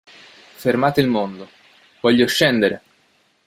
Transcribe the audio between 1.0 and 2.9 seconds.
mondo... voglio scendere!